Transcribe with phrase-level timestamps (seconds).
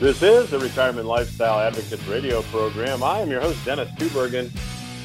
[0.00, 3.02] This is the Retirement Lifestyle Advocates radio program.
[3.02, 4.50] I am your host, Dennis Tubbergen.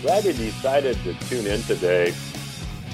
[0.01, 2.11] Glad you decided to tune in today.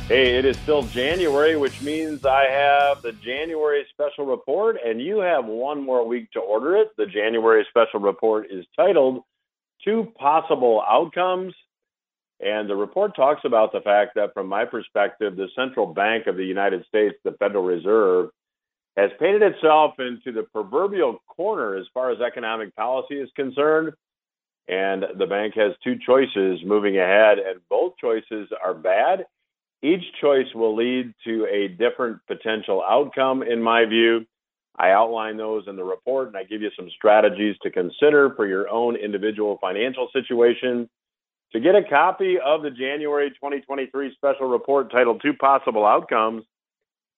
[0.08, 5.20] Hey, it is still January, which means I have the January special report, and you
[5.20, 6.90] have one more week to order it.
[6.98, 9.22] The January special report is titled
[9.86, 11.54] Two Possible Outcomes.
[12.40, 16.36] And the report talks about the fact that, from my perspective, the central bank of
[16.36, 18.32] the United States, the Federal Reserve,
[18.98, 23.94] has painted itself into the proverbial corner as far as economic policy is concerned.
[24.68, 29.26] And the bank has two choices moving ahead, and both choices are bad.
[29.82, 34.26] Each choice will lead to a different potential outcome, in my view.
[34.78, 38.48] I outline those in the report and I give you some strategies to consider for
[38.48, 40.90] your own individual financial situation.
[41.54, 46.44] To get a copy of the January 2023 special report titled Two Possible Outcomes,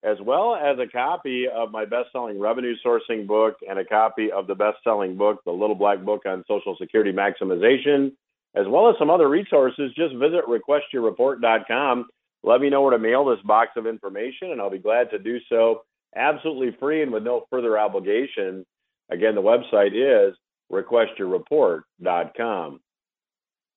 [0.03, 4.31] as well as a copy of my best selling revenue sourcing book and a copy
[4.31, 8.11] of the best selling book, The Little Black Book on Social Security Maximization,
[8.55, 12.07] as well as some other resources, just visit requestyourreport.com.
[12.43, 15.19] Let me know where to mail this box of information, and I'll be glad to
[15.19, 15.83] do so
[16.15, 18.63] absolutely free and with no further obligation.
[19.09, 20.35] Again, the website is
[20.71, 22.79] requestyourreport.com.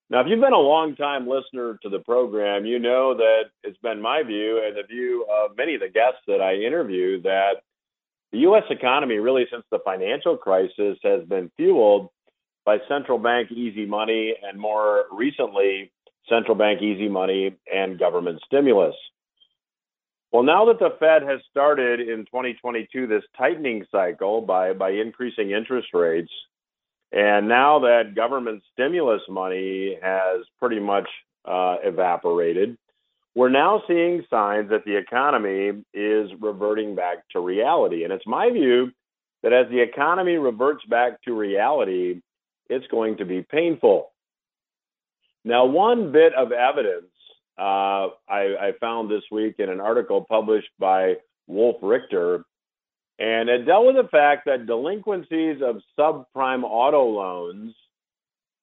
[0.09, 3.79] Now, if you've been a long time listener to the program, you know that it's
[3.79, 7.63] been my view and the view of many of the guests that I interview that
[8.31, 8.63] the U.S.
[8.71, 12.11] economy, really since the financial crisis, has been fueled
[12.65, 15.91] by central bank easy money and more recently,
[16.29, 18.95] central bank easy money and government stimulus.
[20.33, 25.51] Well, now that the Fed has started in 2022 this tightening cycle by, by increasing
[25.51, 26.31] interest rates,
[27.13, 31.09] and now that government stimulus money has pretty much
[31.45, 32.77] uh, evaporated,
[33.35, 38.05] we're now seeing signs that the economy is reverting back to reality.
[38.05, 38.91] And it's my view
[39.43, 42.21] that as the economy reverts back to reality,
[42.69, 44.11] it's going to be painful.
[45.45, 47.07] Now, one bit of evidence
[47.59, 51.15] uh, I, I found this week in an article published by
[51.47, 52.45] Wolf Richter
[53.19, 57.75] and it dealt with the fact that delinquencies of subprime auto loans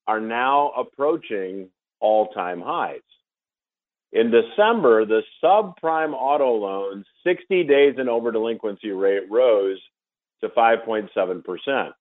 [0.06, 1.70] are now approaching
[2.00, 3.02] all time highs.
[4.12, 9.80] In December, the subprime auto loans 60 days and over delinquency rate rose
[10.42, 11.92] to 5.7%.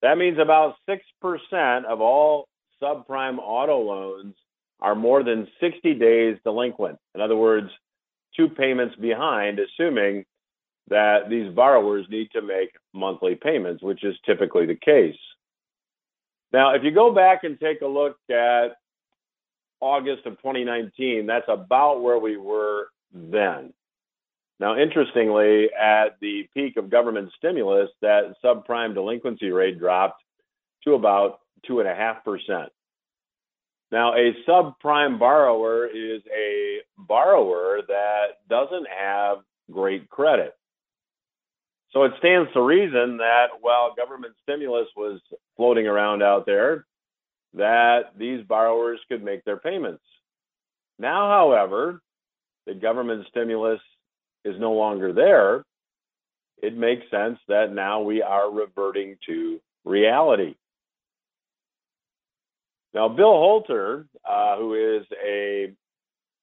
[0.00, 2.48] That means about 6% of all
[2.82, 4.34] subprime auto loans
[4.80, 6.98] are more than 60 days delinquent.
[7.14, 7.68] In other words,
[8.34, 10.24] two payments behind, assuming
[10.90, 15.16] that these borrowers need to make monthly payments, which is typically the case.
[16.52, 18.76] Now, if you go back and take a look at
[19.80, 23.72] August of 2019, that's about where we were then.
[24.58, 30.22] Now, interestingly, at the peak of government stimulus, that subprime delinquency rate dropped
[30.84, 32.66] to about 2.5%.
[33.92, 39.38] Now, a subprime borrower is a borrower that doesn't have
[39.70, 40.54] great credit.
[41.92, 45.20] So it stands to reason that while government stimulus was
[45.56, 46.86] floating around out there,
[47.54, 50.02] that these borrowers could make their payments.
[50.98, 52.00] Now, however,
[52.66, 53.80] the government stimulus
[54.44, 55.64] is no longer there.
[56.62, 60.54] It makes sense that now we are reverting to reality.
[62.94, 65.72] Now, Bill Holter, uh, who is a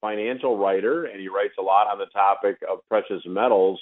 [0.01, 3.79] financial writer and he writes a lot on the topic of precious metals,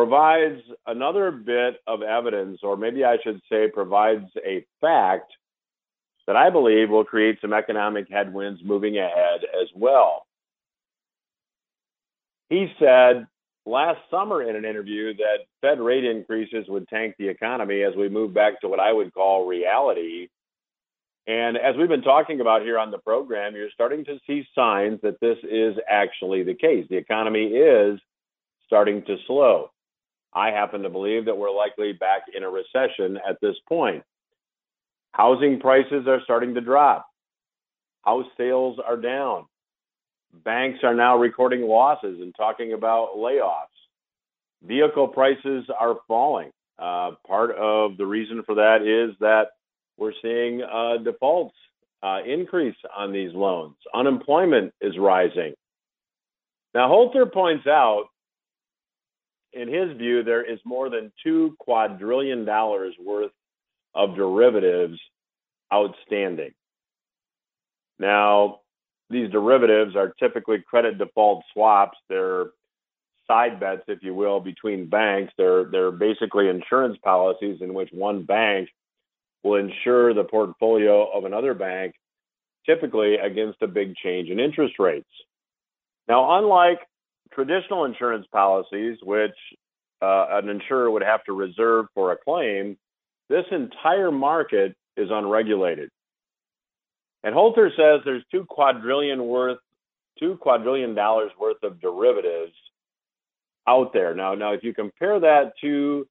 [0.00, 5.30] provides another bit of evidence, or maybe I should say, provides a fact
[6.26, 10.24] that I believe will create some economic headwinds moving ahead as well.
[12.48, 13.26] He said
[13.66, 18.08] last summer in an interview that Fed rate increases would tank the economy as we
[18.08, 20.28] move back to what I would call reality.
[21.26, 24.98] And as we've been talking about here on the program, you're starting to see signs
[25.02, 26.86] that this is actually the case.
[26.88, 28.00] The economy is
[28.66, 29.68] starting to slow.
[30.32, 34.02] I happen to believe that we're likely back in a recession at this point.
[35.12, 37.06] Housing prices are starting to drop.
[38.02, 39.46] House sales are down.
[40.32, 43.66] Banks are now recording losses and talking about layoffs.
[44.62, 46.50] Vehicle prices are falling.
[46.78, 49.48] Uh, part of the reason for that is that
[49.98, 51.56] we're seeing uh, defaults
[52.02, 53.74] uh, increase on these loans.
[53.94, 55.52] Unemployment is rising.
[56.72, 58.04] Now, Holter points out
[59.52, 63.32] in his view, there is more than two quadrillion dollars worth
[63.94, 64.98] of derivatives
[65.72, 66.52] outstanding.
[67.98, 68.60] Now,
[69.10, 71.98] these derivatives are typically credit default swaps.
[72.08, 72.46] They're
[73.26, 75.32] side bets, if you will, between banks.
[75.36, 78.68] They're they're basically insurance policies in which one bank
[79.42, 81.94] will insure the portfolio of another bank,
[82.66, 85.08] typically against a big change in interest rates.
[86.08, 86.80] Now, unlike
[87.32, 89.36] traditional insurance policies, which
[90.02, 92.76] uh, an insurer would have to reserve for a claim,
[93.28, 95.90] this entire market is unregulated.
[97.22, 99.58] And Holter says there's two quadrillion worth,
[100.18, 102.54] two quadrillion dollars worth of derivatives
[103.68, 104.14] out there.
[104.14, 106.06] Now, now if you compare that to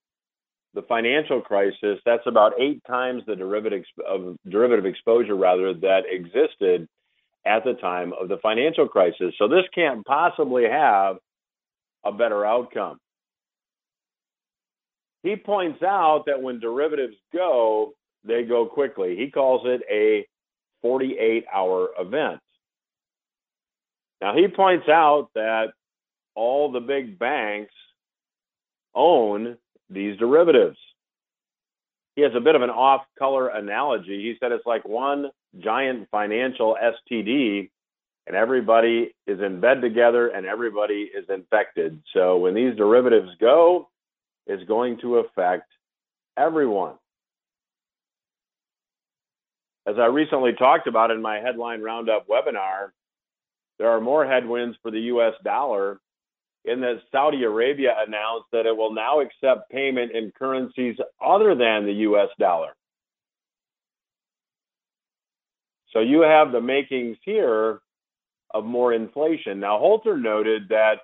[0.75, 6.87] the financial crisis, that's about eight times the derivative of derivative exposure rather that existed
[7.45, 9.33] at the time of the financial crisis.
[9.37, 11.17] So this can't possibly have
[12.05, 12.97] a better outcome.
[15.23, 17.93] He points out that when derivatives go,
[18.23, 19.15] they go quickly.
[19.17, 20.25] He calls it a
[20.81, 22.39] 48 hour event.
[24.21, 25.67] Now, he points out that
[26.35, 27.73] all the big banks
[28.93, 29.57] own
[29.89, 30.77] these derivatives.
[32.15, 34.21] He has a bit of an off color analogy.
[34.21, 37.69] He said it's like one giant financial STD,
[38.27, 41.99] and everybody is in bed together and everybody is infected.
[42.13, 43.89] So when these derivatives go,
[44.45, 45.71] it's going to affect
[46.37, 46.93] everyone.
[49.87, 52.91] As I recently talked about in my headline roundup webinar,
[53.79, 55.99] there are more headwinds for the US dollar
[56.65, 61.85] in that Saudi Arabia announced that it will now accept payment in currencies other than
[61.85, 62.75] the US dollar.
[65.91, 67.79] So you have the makings here
[68.53, 69.59] of more inflation.
[69.59, 70.97] Now, Holter noted that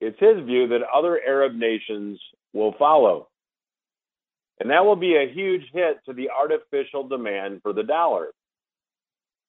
[0.00, 2.20] it's his view that other Arab nations
[2.52, 3.28] will follow.
[4.60, 8.28] And that will be a huge hit to the artificial demand for the dollar.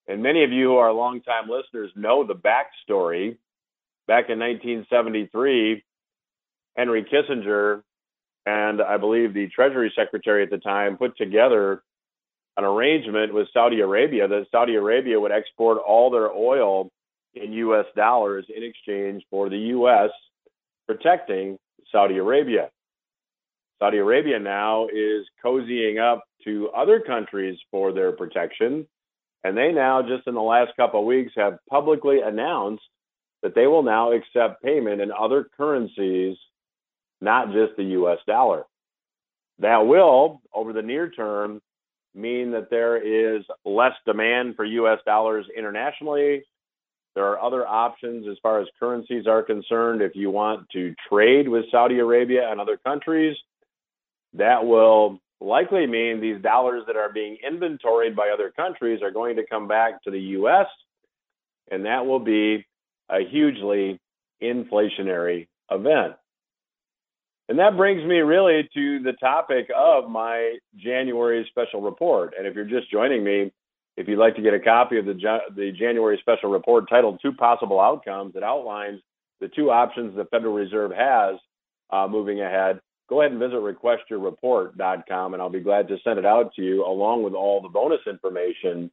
[0.08, 3.38] And many of you who are longtime listeners know the backstory.
[4.08, 5.84] Back in 1973,
[6.76, 7.84] Henry Kissinger
[8.46, 11.84] and I believe the Treasury Secretary at the time put together
[12.60, 16.90] an arrangement with Saudi Arabia that Saudi Arabia would export all their oil
[17.34, 20.10] in US dollars in exchange for the US
[20.86, 21.58] protecting
[21.90, 22.70] Saudi Arabia.
[23.80, 28.86] Saudi Arabia now is cozying up to other countries for their protection.
[29.46, 32.84] And they now, just in the last couple of weeks, have publicly announced
[33.42, 36.36] that they will now accept payment in other currencies,
[37.22, 38.66] not just the US dollar.
[39.60, 41.62] That will, over the near term,
[42.16, 46.44] mean that there is less demand for US dollars internationally.
[47.16, 50.02] There are other options as far as currencies are concerned.
[50.02, 53.36] If you want to trade with Saudi Arabia and other countries,
[54.34, 59.36] that will likely mean these dollars that are being inventoried by other countries are going
[59.38, 60.68] to come back to the US,
[61.72, 62.66] and that will be
[63.10, 64.00] a hugely
[64.42, 66.16] inflationary event.
[67.50, 72.36] And that brings me really to the topic of my January special report.
[72.38, 73.52] And if you're just joining me,
[73.98, 75.16] if you'd like to get a copy of the,
[75.56, 79.02] the January special report titled Two Possible Outcomes, that outlines
[79.42, 81.38] the two options the Federal Reserve has
[81.90, 82.80] uh, moving ahead,
[83.10, 86.86] go ahead and visit requestyourreport.com and I'll be glad to send it out to you
[86.86, 88.92] along with all the bonus information.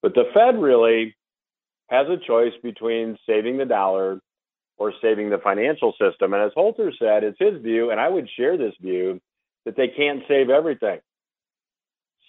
[0.00, 1.14] But the Fed really
[1.90, 4.20] has a choice between saving the dollar
[4.76, 6.34] or saving the financial system.
[6.34, 9.20] And as Holter said, it's his view, and I would share this view,
[9.64, 11.00] that they can't save everything.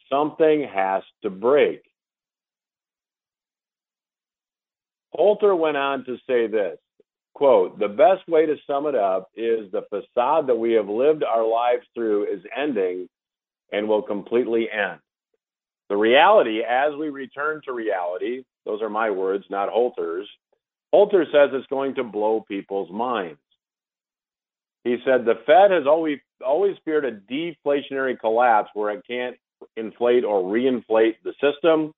[0.09, 1.81] Something has to break.
[5.11, 6.77] Holter went on to say this
[7.35, 11.23] quote, the best way to sum it up is the facade that we have lived
[11.23, 13.07] our lives through is ending
[13.71, 14.99] and will completely end.
[15.89, 20.27] The reality, as we return to reality, those are my words, not Holter's.
[20.95, 23.41] Holter says it's going to blow people's minds.
[24.85, 29.35] He said the Fed has always always feared a deflationary collapse where it can't
[29.75, 31.91] inflate or reinflate the system.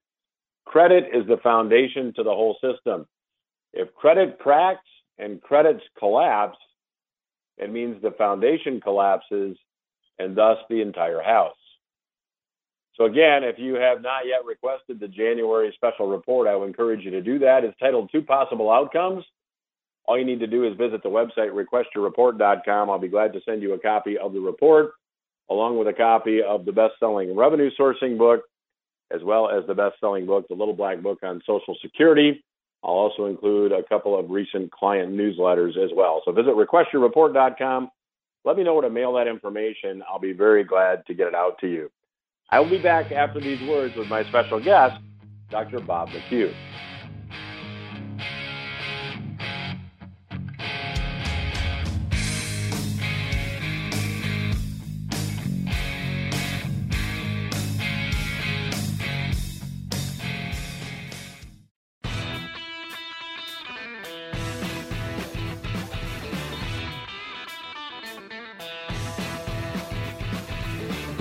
[0.65, 3.05] Credit is the foundation to the whole system.
[3.71, 4.81] If credit cracks,
[5.19, 6.57] and credits collapse,
[7.59, 9.57] it means the foundation collapses
[10.17, 11.53] and thus the entire house.
[12.97, 17.05] So again, if you have not yet requested the January special report, I would encourage
[17.05, 17.63] you to do that.
[17.63, 19.23] It's titled Two Possible Outcomes.
[20.05, 22.89] All you need to do is visit the website requestyourreport.com.
[22.89, 24.93] I'll be glad to send you a copy of the report
[25.49, 28.41] along with a copy of the best-selling revenue sourcing book
[29.11, 32.43] as well as the best-selling book, The Little Black Book on Social Security.
[32.83, 36.21] I'll also include a couple of recent client newsletters as well.
[36.25, 37.89] So visit requestyourreport.com.
[38.43, 40.03] Let me know where to mail that information.
[40.09, 41.89] I'll be very glad to get it out to you.
[42.49, 44.95] I will be back after these words with my special guest,
[45.51, 45.81] Dr.
[45.81, 46.55] Bob McHugh.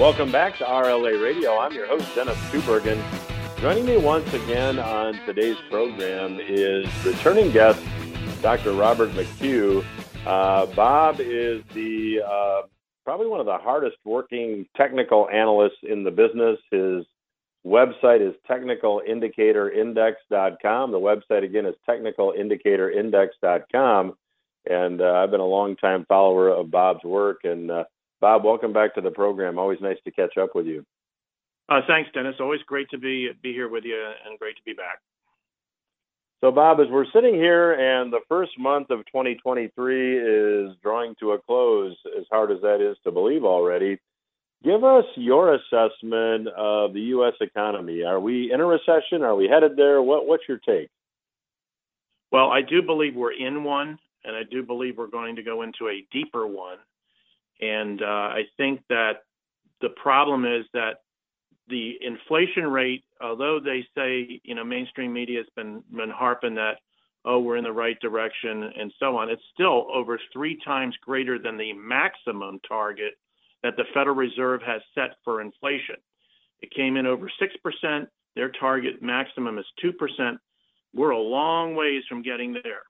[0.06, 1.58] Welcome back to RLA Radio.
[1.58, 3.02] I'm your host, Dennis Tubbergen.
[3.60, 7.82] Joining me once again on today's program is returning guest,
[8.40, 8.74] Dr.
[8.74, 9.84] Robert McHugh.
[10.24, 12.62] Uh, Bob is the uh,
[13.04, 16.60] probably one of the hardest working technical analysts in the business.
[16.70, 17.04] His
[17.66, 20.92] website is technicalindicatorindex.com.
[20.92, 24.16] The website again is technicalindicatorindex.com.
[24.70, 27.40] And uh, I've been a long time follower of Bob's work.
[27.42, 27.82] And uh,
[28.20, 29.58] Bob, welcome back to the program.
[29.58, 30.84] Always nice to catch up with you.
[31.68, 32.36] Uh, thanks, Dennis.
[32.40, 35.00] Always great to be be here with you, and great to be back.
[36.42, 41.32] So, Bob, as we're sitting here, and the first month of 2023 is drawing to
[41.32, 43.98] a close, as hard as that is to believe already,
[44.62, 47.34] give us your assessment of the U.S.
[47.40, 48.04] economy.
[48.04, 49.22] Are we in a recession?
[49.22, 50.02] Are we headed there?
[50.02, 50.88] What What's your take?
[52.30, 55.62] Well, I do believe we're in one, and I do believe we're going to go
[55.62, 56.78] into a deeper one.
[57.60, 59.22] And uh, I think that
[59.80, 61.00] the problem is that
[61.68, 66.78] the inflation rate, although they say, you know, mainstream media has been, been harping that,
[67.24, 71.38] oh, we're in the right direction and so on, it's still over three times greater
[71.38, 73.14] than the maximum target
[73.62, 75.96] that the Federal Reserve has set for inflation.
[76.60, 78.06] It came in over 6%.
[78.36, 80.38] Their target maximum is 2%.
[80.94, 82.82] We're a long ways from getting there,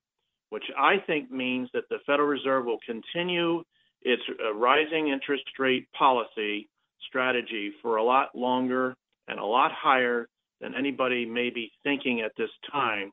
[0.50, 3.64] which I think means that the Federal Reserve will continue
[4.06, 6.68] its a rising interest rate policy
[7.08, 8.94] strategy for a lot longer
[9.26, 10.28] and a lot higher
[10.60, 13.10] than anybody may be thinking at this time.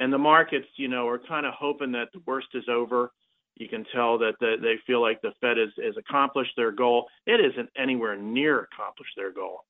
[0.00, 3.12] And the markets, you know, are kind of hoping that the worst is over.
[3.56, 7.06] You can tell that the, they feel like the Fed has, has accomplished their goal.
[7.26, 9.60] It isn't anywhere near accomplished their goal.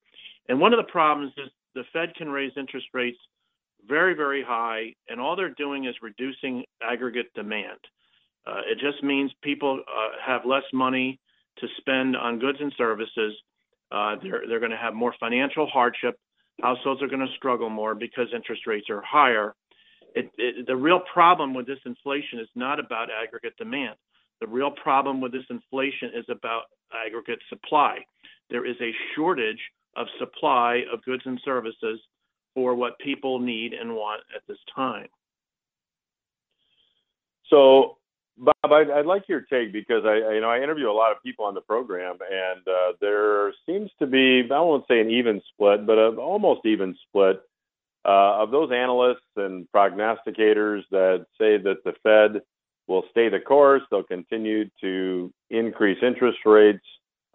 [0.49, 3.19] And one of the problems is the Fed can raise interest rates
[3.89, 7.79] very, very high, and all they're doing is reducing aggregate demand.
[8.47, 11.21] Uh, it just means people uh, have less money
[11.59, 13.35] to spend on goods and services.
[13.93, 16.19] Uh, they're they're going to have more financial hardship.
[16.63, 19.55] Households are going to struggle more because interest rates are higher.
[20.15, 23.97] It, it, the real problem with this inflation is not about aggregate demand.
[24.41, 27.99] The real problem with this inflation is about aggregate supply.
[28.51, 29.61] There is a shortage
[29.97, 32.01] of supply of goods and services
[32.55, 35.07] for what people need and want at this time.
[37.49, 37.99] So
[38.41, 41.23] Bob, I'd, I'd, like your take because I, you know, I interview a lot of
[41.23, 45.43] people on the program, and uh, there seems to be, I won't say an even
[45.53, 47.43] split, but an almost even split
[48.07, 52.41] uh, of those analysts and prognosticators that say that the Fed
[52.87, 56.85] will stay the course, they'll continue to increase interest rates,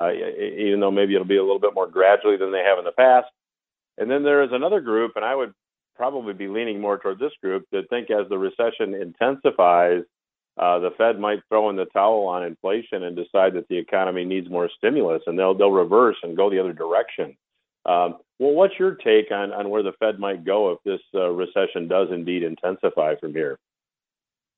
[0.01, 2.83] uh, even though maybe it'll be a little bit more gradually than they have in
[2.83, 3.27] the past.
[3.99, 5.53] And then there is another group, and I would
[5.95, 10.01] probably be leaning more toward this group that think as the recession intensifies
[10.57, 14.23] uh, the Fed might throw in the towel on inflation and decide that the economy
[14.23, 17.35] needs more stimulus, and they'll they'll reverse and go the other direction.
[17.85, 21.29] Um, well, what's your take on on where the Fed might go if this uh,
[21.29, 23.59] recession does indeed intensify from here?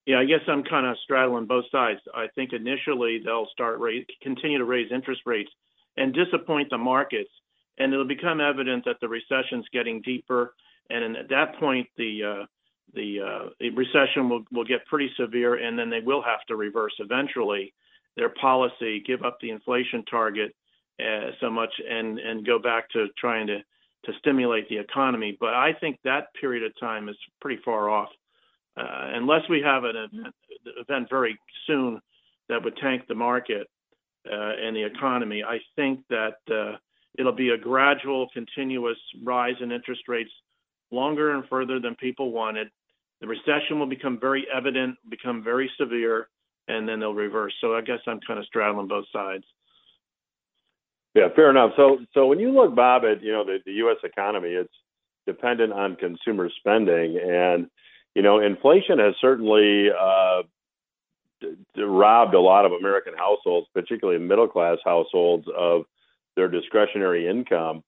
[0.06, 2.00] Yeah, I guess I'm kind of straddling both sides.
[2.16, 5.52] I think initially they'll start raise, continue to raise interest rates
[5.98, 7.30] and disappoint the markets,
[7.78, 10.54] and it'll become evident that the recession's getting deeper.
[10.90, 12.46] And at that point, the uh,
[12.94, 16.94] the, uh, recession will, will get pretty severe, and then they will have to reverse
[17.00, 17.74] eventually
[18.16, 20.56] their policy, give up the inflation target
[21.00, 23.60] uh, so much, and and go back to trying to
[24.06, 25.38] to stimulate the economy.
[25.40, 28.10] But I think that period of time is pretty far off,
[28.76, 30.36] uh, unless we have an event,
[30.78, 32.02] event very soon
[32.50, 33.68] that would tank the market
[34.32, 35.44] uh, and the economy.
[35.44, 36.78] I think that uh,
[37.18, 40.32] it'll be a gradual, continuous rise in interest rates
[40.92, 42.70] longer and further than people wanted.
[43.22, 46.28] The recession will become very evident, become very severe,
[46.68, 47.54] and then they'll reverse.
[47.62, 49.44] So I guess I'm kind of straddling both sides.
[51.16, 51.72] Yeah, fair enough.
[51.76, 53.98] So, so when you look, Bob, at you know the, the U.S.
[54.04, 54.74] economy, it's
[55.26, 57.68] dependent on consumer spending, and
[58.14, 60.44] you know inflation has certainly uh,
[61.42, 65.86] d- d- robbed a lot of American households, particularly middle class households, of
[66.36, 67.84] their discretionary income.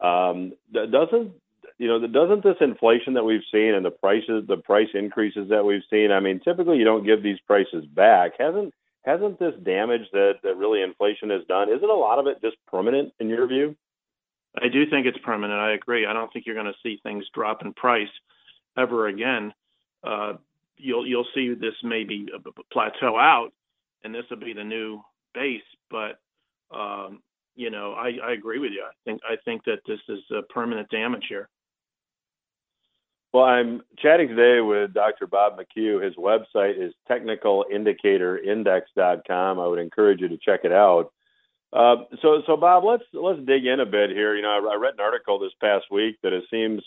[0.00, 1.34] Um, doesn't
[1.82, 5.64] you know, doesn't this inflation that we've seen and the prices, the price increases that
[5.64, 8.34] we've seen, I mean, typically you don't give these prices back.
[8.38, 8.72] Hasn't
[9.04, 11.68] hasn't this damage that that really inflation has done?
[11.68, 13.74] Isn't a lot of it just permanent in your view?
[14.62, 15.58] I do think it's permanent.
[15.58, 16.06] I agree.
[16.06, 18.06] I don't think you're going to see things drop in price
[18.78, 19.52] ever again.
[20.04, 20.34] Uh,
[20.76, 22.28] you'll you'll see this maybe
[22.72, 23.50] plateau out,
[24.04, 25.02] and this will be the new
[25.34, 25.62] base.
[25.90, 26.20] But
[26.72, 27.22] um,
[27.56, 28.84] you know, I, I agree with you.
[28.84, 31.48] I think I think that this is a permanent damage here.
[33.32, 35.26] Well, I'm chatting today with Dr.
[35.26, 36.04] Bob McHugh.
[36.04, 39.58] His website is technicalindicatorindex.com.
[39.58, 41.10] I would encourage you to check it out.
[41.72, 44.36] Uh, so, so Bob, let's let's dig in a bit here.
[44.36, 46.82] You know, I, I read an article this past week that it seems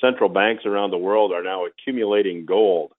[0.00, 2.92] central banks around the world are now accumulating gold.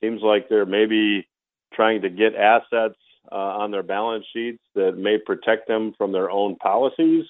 [0.00, 1.28] Seems like they're maybe
[1.72, 2.98] trying to get assets
[3.30, 7.26] uh, on their balance sheets that may protect them from their own policies.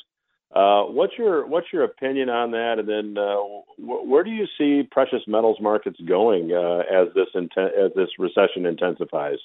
[0.52, 2.80] Uh, what's your what's your opinion on that?
[2.80, 3.36] And then, uh,
[3.76, 8.08] wh- where do you see precious metals markets going uh, as this inten- as this
[8.18, 9.38] recession intensifies?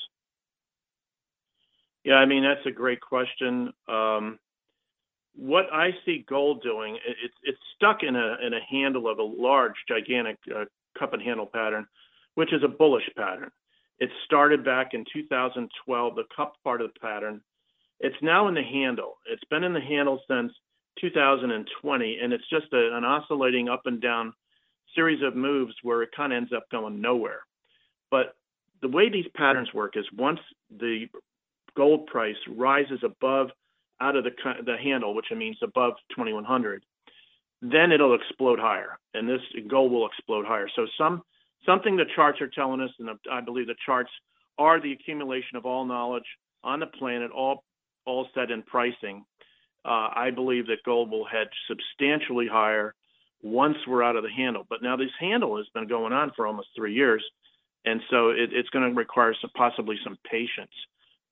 [2.03, 3.71] Yeah, I mean that's a great question.
[3.87, 4.39] Um,
[5.35, 9.23] what I see gold doing, it's it's stuck in a in a handle of a
[9.23, 10.65] large, gigantic uh,
[10.97, 11.85] cup and handle pattern,
[12.33, 13.51] which is a bullish pattern.
[13.99, 17.41] It started back in 2012, the cup part of the pattern.
[17.99, 19.17] It's now in the handle.
[19.31, 20.51] It's been in the handle since
[20.99, 24.33] 2020, and it's just a, an oscillating up and down
[24.95, 27.41] series of moves where it kind of ends up going nowhere.
[28.11, 28.35] But
[28.81, 31.07] the way these patterns work is once the
[31.75, 33.49] gold price rises above
[33.99, 34.31] out of the
[34.65, 36.83] the handle, which means above 2100,
[37.61, 40.67] then it'll explode higher, and this gold will explode higher.
[40.75, 41.23] So some
[41.65, 44.11] something the charts are telling us, and I believe the charts
[44.57, 46.25] are the accumulation of all knowledge
[46.63, 47.63] on the planet, all
[48.05, 49.25] all set in pricing
[49.85, 52.95] uh, I believe that gold will head substantially higher
[53.41, 54.65] once we're out of the handle.
[54.69, 57.23] But now this handle has been going on for almost three years,
[57.85, 60.71] and so it, it's going to require some, possibly some patience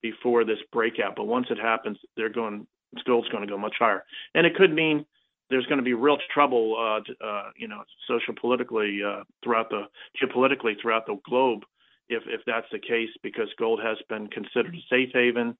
[0.02, 1.16] before this breakout.
[1.16, 2.68] But once it happens, they're going
[3.08, 4.04] gold's going to go much higher,
[4.36, 5.06] and it could mean
[5.50, 9.84] there's going to be real trouble, uh, uh, you know, social politically uh, throughout the
[10.22, 11.64] geopolitically throughout the globe
[12.10, 15.58] if if that's the case, because gold has been considered a safe haven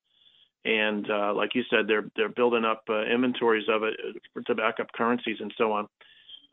[0.66, 4.56] and uh, like you said, they're they're building up uh, inventories of it uh, to
[4.56, 5.88] back up currencies and so on.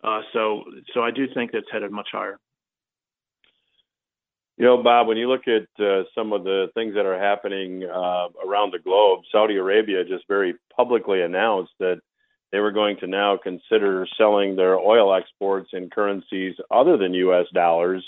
[0.02, 2.38] Uh, so so I do think that's headed much higher.
[4.56, 7.84] You know, Bob, when you look at uh, some of the things that are happening
[7.84, 12.00] uh, around the globe, Saudi Arabia just very publicly announced that
[12.52, 17.46] they were going to now consider selling their oil exports in currencies other than U.S.
[17.54, 18.04] dollars.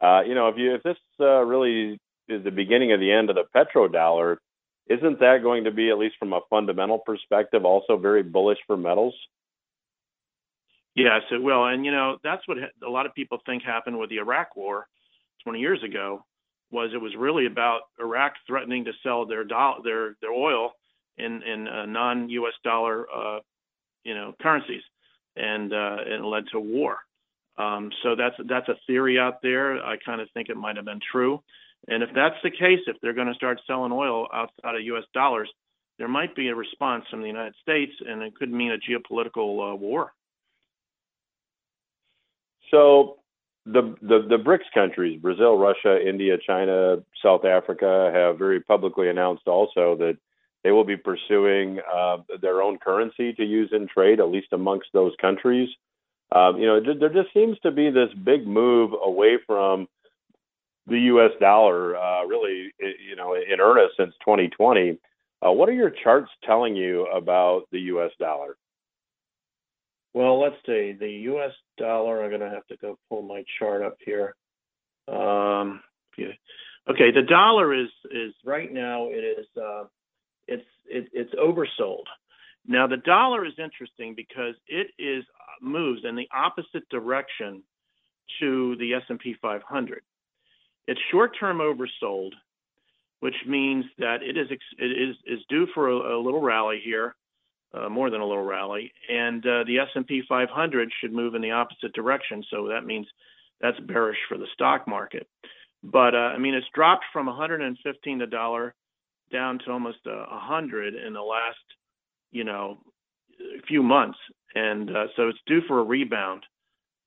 [0.00, 3.44] you know, if you if this really is the beginning of the end of the
[3.54, 4.36] petrodollar,
[4.88, 8.76] isn't that going to be, at least from a fundamental perspective, also very bullish for
[8.76, 9.14] metals?
[10.94, 11.66] Yes, it will.
[11.66, 14.86] And, you know, that's what a lot of people think happened with the Iraq war
[15.44, 16.24] 20 years ago
[16.72, 20.72] was it was really about Iraq threatening to sell their dollar, their their oil
[21.18, 22.54] in in uh, non-U.S.
[22.64, 23.40] dollar uh,
[24.04, 24.82] you know currencies,
[25.36, 26.98] and uh, it led to war.
[27.58, 29.84] Um, so that's that's a theory out there.
[29.84, 31.42] I kind of think it might have been true.
[31.88, 35.04] And if that's the case, if they're going to start selling oil outside of U.S.
[35.12, 35.50] dollars,
[35.98, 39.72] there might be a response from the United States, and it could mean a geopolitical
[39.72, 40.12] uh, war.
[42.70, 43.18] So
[43.66, 49.46] the, the the BRICS countries, Brazil, Russia, India, China, South Africa, have very publicly announced
[49.46, 50.16] also that
[50.64, 54.88] they will be pursuing uh, their own currency to use in trade, at least amongst
[54.92, 55.68] those countries.
[56.34, 59.86] Um, you know, there just seems to be this big move away from
[60.86, 61.30] the U.S.
[61.40, 64.98] dollar uh, really, you know, in earnest since 2020.
[65.44, 68.10] Uh, what are your charts telling you about the U.S.
[68.18, 68.56] dollar?
[70.14, 70.92] Well, let's see.
[70.98, 71.52] The U.S.
[71.78, 72.22] dollar.
[72.22, 74.34] I'm going to have to go pull my chart up here.
[75.08, 75.80] Um,
[76.18, 79.08] okay, the dollar is is right now.
[79.08, 79.84] It is uh,
[80.46, 82.04] it's it, it's oversold.
[82.66, 87.62] Now the dollar is interesting because it is uh, moves in the opposite direction
[88.40, 90.02] to the S&P 500.
[90.86, 92.32] It's short-term oversold,
[93.20, 97.14] which means that it is it is is due for a, a little rally here,
[97.74, 101.52] uh, more than a little rally, and uh, the S&P 500 should move in the
[101.52, 102.44] opposite direction.
[102.50, 103.06] So that means
[103.60, 105.28] that's bearish for the stock market.
[105.82, 108.74] But uh, I mean, it's dropped from 115 a dollar
[109.32, 111.58] down to almost uh, 100 in the last,
[112.30, 112.78] you know,
[113.66, 114.18] few months,
[114.54, 116.44] and uh, so it's due for a rebound.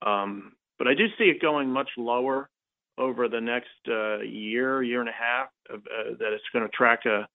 [0.06, 2.50] Um, but I do see it going much lower
[2.98, 5.78] over the next uh, year, year and a half, uh,
[6.20, 7.28] that it's going to track a,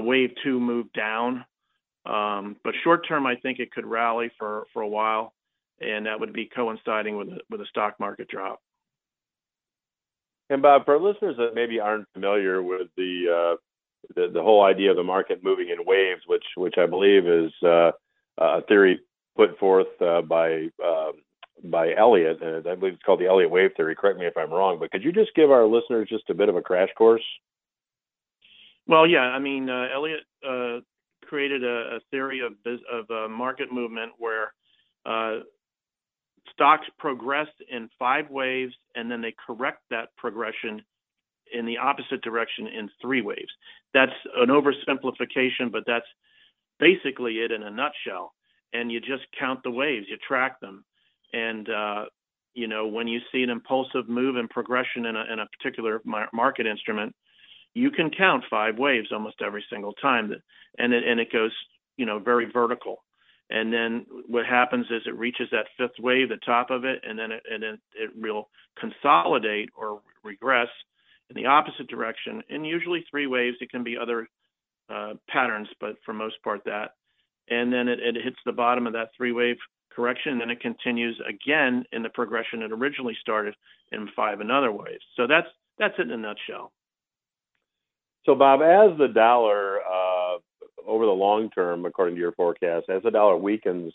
[0.00, 1.44] wave two move down.
[2.06, 5.34] Um, but short term, I think it could rally for, a while,
[5.80, 8.60] and that would be coinciding with a, with a stock market drop.
[10.50, 13.58] And Bob, for listeners that maybe aren't familiar with the
[14.16, 17.92] uh, whole idea of the market moving in waves, which which I believe is a
[18.68, 19.00] theory
[19.36, 21.12] put forth by um,
[21.64, 22.38] by Elliott.
[22.42, 23.94] Uh, I believe it's called the Elliott wave theory.
[23.94, 26.48] Correct me if I'm wrong, but could you just give our listeners just a bit
[26.48, 27.22] of a crash course?
[28.86, 29.20] Well, yeah.
[29.20, 30.80] I mean, uh, Elliott uh,
[31.24, 34.52] created a, a, theory of of uh, market movement where
[35.06, 35.40] uh,
[36.52, 40.82] stocks progress in five waves, and then they correct that progression
[41.52, 43.52] in the opposite direction in three waves.
[43.94, 46.06] That's an oversimplification, but that's
[46.78, 48.32] basically it in a nutshell.
[48.72, 50.84] And you just count the waves, you track them,
[51.32, 52.04] and uh,
[52.54, 56.00] you know when you see an impulsive move and progression in a, in a particular
[56.32, 57.14] market instrument,
[57.74, 60.40] you can count five waves almost every single time, that,
[60.78, 61.52] and it and it goes
[61.96, 63.04] you know very vertical.
[63.50, 67.18] And then what happens is it reaches that fifth wave, the top of it, and
[67.18, 70.68] then it and then it will consolidate or regress
[71.28, 72.42] in the opposite direction.
[72.48, 73.56] And usually three waves.
[73.60, 74.28] It can be other
[74.88, 76.92] uh, patterns, but for most part that.
[77.48, 79.56] And then it, it hits the bottom of that three wave
[79.94, 83.54] correction, and then it continues again in the progression it originally started
[83.92, 85.00] in five and other ways.
[85.16, 86.72] So that's that's it in a nutshell.
[88.24, 90.38] So Bob, as the dollar uh,
[90.86, 93.92] over the long term, according to your forecast, as the dollar weakens,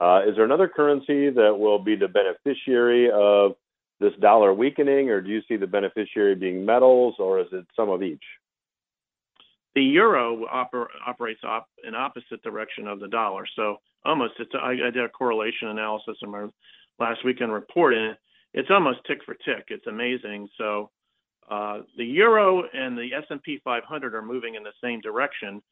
[0.00, 3.52] uh, is there another currency that will be the beneficiary of
[4.00, 7.90] this dollar weakening, or do you see the beneficiary being metals, or is it some
[7.90, 8.22] of each?
[9.74, 14.52] The euro oper- operates op- in opposite direction of the dollar, so almost it's.
[14.54, 16.46] I, I did a correlation analysis in my
[16.98, 18.16] last weekend report, and
[18.52, 19.66] it's almost tick for tick.
[19.68, 20.48] It's amazing.
[20.58, 20.90] So
[21.50, 25.62] uh, the euro and the S&P 500 are moving in the same direction,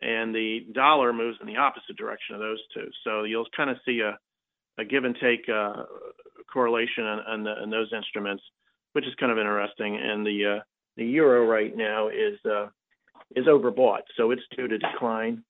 [0.00, 2.88] and the dollar moves in the opposite direction of those two.
[3.04, 4.18] So you'll kind of see a,
[4.80, 5.84] a give and take uh,
[6.52, 8.42] correlation on, on, on, those instruments,
[8.92, 9.96] which is kind of interesting.
[9.96, 10.62] And the uh,
[10.96, 12.66] the euro right now is uh,
[13.34, 15.42] is overbought, so it's due to decline,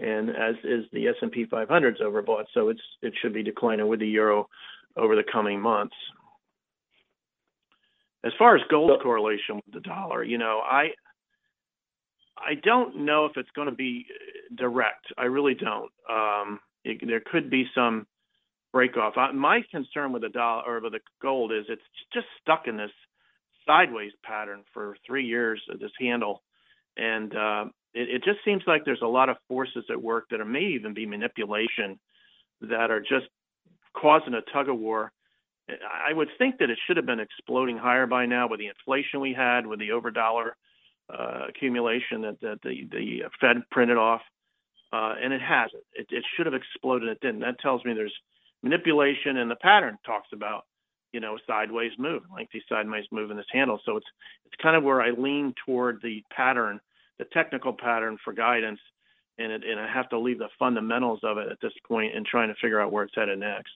[0.00, 4.00] and as is the S&P 500 is overbought, so it's it should be declining with
[4.00, 4.48] the euro
[4.96, 5.94] over the coming months.
[8.24, 10.88] As far as gold correlation with the dollar, you know, I
[12.36, 14.06] I don't know if it's going to be
[14.56, 15.06] direct.
[15.18, 15.90] I really don't.
[16.08, 18.06] Um, it, there could be some
[18.72, 19.14] break off.
[19.16, 21.82] I, my concern with the dollar or with the gold is it's
[22.12, 22.90] just stuck in this
[23.66, 25.62] sideways pattern for three years.
[25.70, 26.42] Of this handle,
[26.96, 30.40] and uh, it, it just seems like there's a lot of forces at work that
[30.40, 31.98] are, may even be manipulation
[32.62, 33.26] that are just
[33.96, 35.12] causing a tug of war.
[35.68, 39.20] I would think that it should have been exploding higher by now with the inflation
[39.20, 40.56] we had, with the over dollar
[41.08, 44.22] uh, accumulation that, that the, the Fed printed off,
[44.92, 45.82] uh, and it hasn't.
[45.94, 47.08] It, it should have exploded.
[47.08, 47.40] It didn't.
[47.40, 48.14] That tells me there's
[48.62, 50.64] manipulation, and the pattern talks about
[51.12, 53.80] you know sideways move, lengthy sideways move in this handle.
[53.84, 54.06] So it's
[54.46, 56.80] it's kind of where I lean toward the pattern,
[57.20, 58.80] the technical pattern for guidance,
[59.38, 62.24] and it, and I have to leave the fundamentals of it at this point and
[62.24, 63.74] trying to figure out where it's headed next.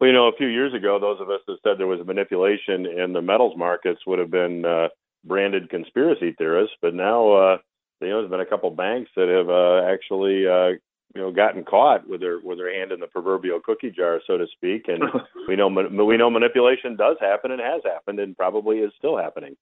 [0.00, 2.86] Well, you know, a few years ago, those of us that said there was manipulation
[2.86, 4.88] in the metals markets would have been uh,
[5.24, 6.76] branded conspiracy theorists.
[6.80, 7.58] But now, uh,
[8.00, 10.78] you know, there's been a couple banks that have uh, actually uh,
[11.14, 14.38] you know gotten caught with their with their hand in the proverbial cookie jar, so
[14.38, 14.86] to speak.
[14.88, 15.02] And
[15.48, 19.56] we know we know manipulation does happen and has happened and probably is still happening.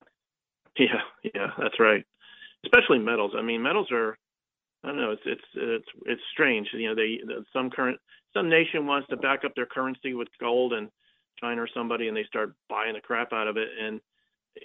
[0.79, 1.01] Yeah,
[1.35, 2.05] yeah, that's right.
[2.64, 3.33] Especially metals.
[3.37, 4.16] I mean, metals are.
[4.85, 5.12] I don't know.
[5.12, 6.69] It's it's it's it's strange.
[6.73, 7.19] You know, they
[7.53, 7.99] some current
[8.35, 10.88] some nation wants to back up their currency with gold and
[11.40, 13.69] China or somebody, and they start buying the crap out of it.
[13.81, 14.01] And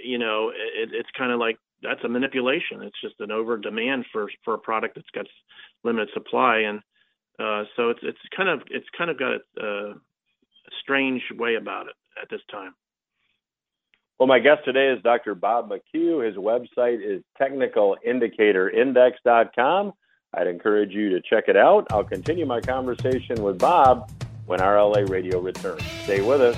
[0.03, 2.81] you know, it, it's kind of like that's a manipulation.
[2.83, 5.25] It's just an over demand for for a product that's got
[5.83, 6.79] limited supply, and
[7.39, 9.93] uh, so it's it's kind of it's kind of got a, a
[10.81, 12.73] strange way about it at this time.
[14.21, 15.33] Well, my guest today is Dr.
[15.33, 16.23] Bob McHugh.
[16.23, 19.93] His website is technicalindicatorindex.com.
[20.35, 21.87] I'd encourage you to check it out.
[21.89, 24.11] I'll continue my conversation with Bob
[24.45, 25.81] when RLA Radio returns.
[26.03, 26.55] Stay with us.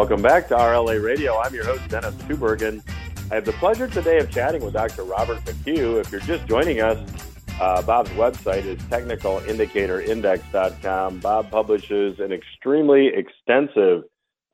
[0.00, 1.38] Welcome back to RLA Radio.
[1.38, 2.80] I'm your host, Dennis Tubbergen.
[3.30, 5.04] I have the pleasure today of chatting with Dr.
[5.04, 6.00] Robert McHugh.
[6.00, 6.96] If you're just joining us,
[7.60, 11.20] uh, Bob's website is technicalindicatorindex.com.
[11.20, 14.04] Bob publishes an extremely extensive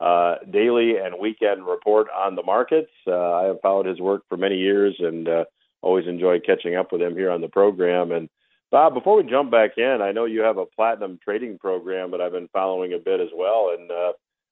[0.01, 2.91] uh, daily and weekend report on the markets.
[3.07, 5.45] Uh, I have followed his work for many years and uh,
[5.81, 8.11] always enjoy catching up with him here on the program.
[8.11, 8.27] And
[8.69, 12.19] Bob, before we jump back in, I know you have a platinum trading program that
[12.19, 13.73] I've been following a bit as well.
[13.79, 13.89] And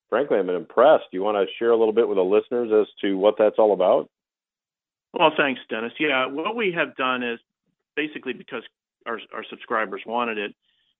[0.09, 1.05] frankly, I'm impressed.
[1.11, 3.57] Do you want to share a little bit with the listeners as to what that's
[3.57, 4.09] all about?
[5.13, 5.93] Well, thanks, Dennis.
[5.99, 7.39] Yeah, what we have done is
[7.95, 8.63] basically because
[9.05, 10.53] our, our subscribers wanted it,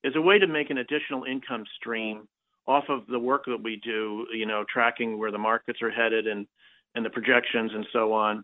[0.04, 2.28] is a way to make an additional income stream
[2.68, 6.28] off of the work that we do, you know, tracking where the markets are headed
[6.28, 6.48] and,
[6.96, 8.44] and the projections and so on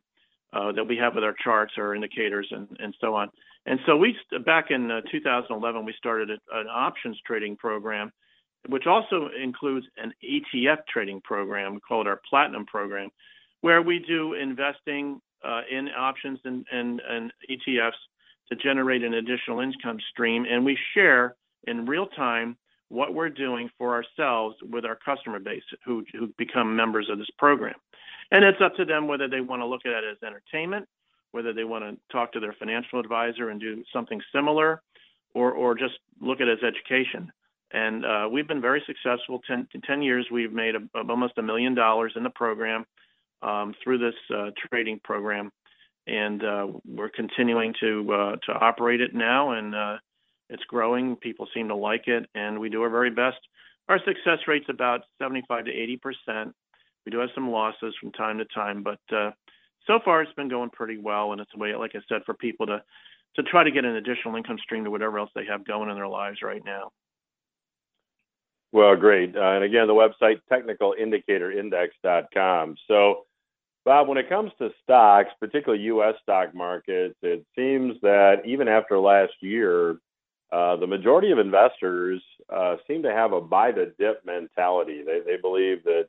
[0.53, 3.29] uh, that we have with our charts or indicators and, and so on.
[3.65, 8.11] And so we, back in uh, 2011, we started an options trading program
[8.67, 11.75] which also includes an ETF trading program.
[11.75, 13.09] We call it our Platinum program,
[13.61, 17.91] where we do investing uh, in options and, and, and ETFs
[18.49, 20.45] to generate an additional income stream.
[20.49, 22.57] And we share in real time
[22.89, 27.29] what we're doing for ourselves with our customer base who, who become members of this
[27.37, 27.75] program.
[28.31, 30.87] And it's up to them whether they want to look at it as entertainment,
[31.31, 34.81] whether they want to talk to their financial advisor and do something similar,
[35.33, 37.31] or, or just look at it as education.
[37.73, 39.41] And uh, we've been very successful.
[39.47, 42.85] Ten, 10 years, we've made a, almost a million dollars in the program
[43.41, 45.51] um, through this uh, trading program,
[46.07, 49.97] and uh, we're continuing to uh, to operate it now, and uh,
[50.49, 51.15] it's growing.
[51.15, 53.39] People seem to like it, and we do our very best.
[53.89, 56.55] Our success rate's about 75 to 80 percent.
[57.05, 59.31] We do have some losses from time to time, but uh,
[59.87, 62.33] so far it's been going pretty well, and it's a way, like I said, for
[62.33, 62.83] people to
[63.37, 65.95] to try to get an additional income stream to whatever else they have going in
[65.95, 66.91] their lives right now.
[68.73, 69.35] Well, great.
[69.35, 72.75] Uh, and again, the website technicalindicatorindex.com.
[72.87, 73.25] So
[73.83, 76.15] Bob, when it comes to stocks, particularly U.S.
[76.21, 79.97] stock markets, it seems that even after last year,
[80.51, 82.21] uh, the majority of investors
[82.53, 85.01] uh, seem to have a buy the dip mentality.
[85.03, 86.07] They, they believe that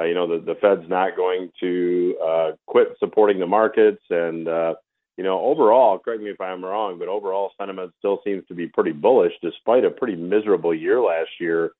[0.00, 4.46] uh, you know the, the Fed's not going to uh, quit supporting the markets, and
[4.46, 4.74] uh,
[5.16, 8.68] you know overall, correct me if I'm wrong, but overall sentiment still seems to be
[8.68, 11.72] pretty bullish despite a pretty miserable year last year.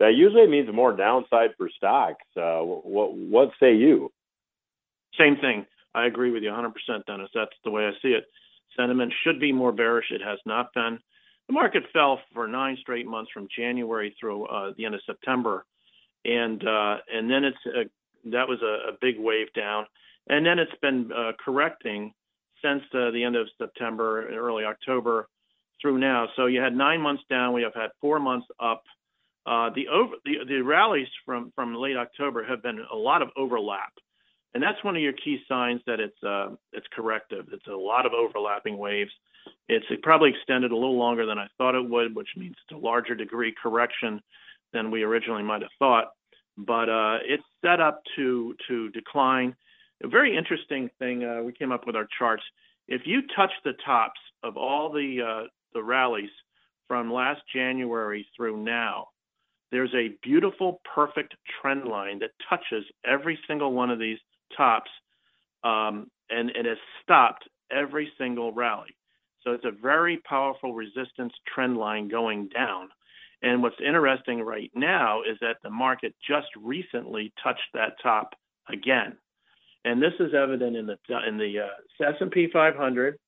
[0.00, 2.24] That usually means more downside for stocks.
[2.36, 4.10] Uh, what what say you?
[5.18, 5.66] Same thing.
[5.94, 6.72] I agree with you 100%,
[7.06, 7.30] Dennis.
[7.34, 8.24] That's the way I see it.
[8.76, 10.06] Sentiment should be more bearish.
[10.10, 10.98] It has not been.
[11.48, 15.66] The market fell for nine straight months from January through uh, the end of September,
[16.24, 17.84] and uh, and then it's a, uh,
[18.26, 19.86] that was a, a, big wave down,
[20.28, 22.14] and then it's been uh, correcting
[22.62, 25.26] since uh, the end of September, early October
[25.82, 26.28] through now.
[26.36, 27.52] So you had nine months down.
[27.52, 28.84] We have had four months up.
[29.46, 33.28] Uh, the over the, the rallies from from late October have been a lot of
[33.36, 33.92] overlap
[34.54, 37.46] and that's one of your key signs that it's uh, it's corrective.
[37.52, 39.12] It's a lot of overlapping waves.
[39.68, 42.84] It's probably extended a little longer than I thought it would, which means it's a
[42.84, 44.20] larger degree correction
[44.72, 46.12] than we originally might have thought.
[46.56, 49.54] But uh, it's set up to to decline.
[50.02, 52.42] A very interesting thing uh, we came up with our charts.
[52.88, 56.30] If you touch the tops of all the uh, the rallies
[56.88, 59.08] from last January through now,
[59.70, 64.18] there's a beautiful, perfect trend line that touches every single one of these
[64.56, 64.90] tops,
[65.64, 68.96] um, and it has stopped every single rally.
[69.44, 72.88] So it's a very powerful resistance trend line going down.
[73.42, 78.34] And what's interesting right now is that the market just recently touched that top
[78.68, 79.16] again.
[79.84, 83.18] And this is evident in the in the uh, S&P 500,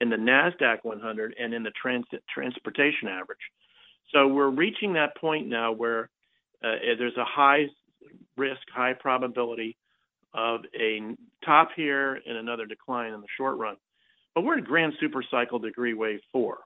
[0.00, 3.40] in the Nasdaq 100, and in the trans- transportation average.
[4.12, 6.10] So we're reaching that point now where
[6.62, 7.66] uh, there's a high
[8.36, 9.76] risk, high probability
[10.34, 11.00] of a
[11.44, 13.76] top here and another decline in the short run.
[14.34, 16.58] But we're in grand super cycle degree wave four.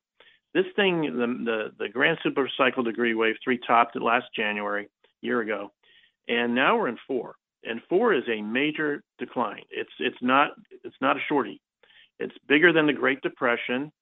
[0.53, 4.89] This thing, the, the, the grand super cycle degree wave three topped it last January,
[5.23, 5.71] year ago,
[6.29, 7.37] and now we're in four.
[7.63, 9.63] And four is a major decline.
[9.71, 11.61] It's it's not it's not a shorty.
[12.19, 13.93] It's bigger than the Great Depression.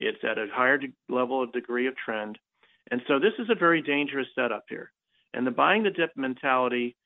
[0.00, 2.38] It's at a higher de- level of degree of trend,
[2.90, 4.92] and so this is a very dangerous setup here.
[5.34, 6.96] And the buying the dip mentality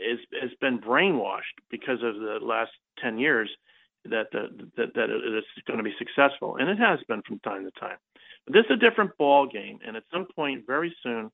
[0.00, 2.70] is has been brainwashed because of the last
[3.02, 3.50] 10 years
[4.04, 7.38] that the, that that it is going to be successful, and it has been from
[7.40, 7.96] time to time.
[8.46, 11.30] But this is a different ball game, and at some point very soon,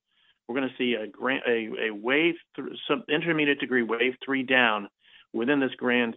[0.47, 4.43] we're going to see a grand a, a wave th- some intermediate degree wave three
[4.43, 4.89] down
[5.33, 6.17] within this grand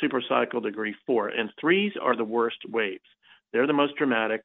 [0.00, 3.04] super cycle degree four, and threes are the worst waves.
[3.52, 4.42] They're the most dramatic,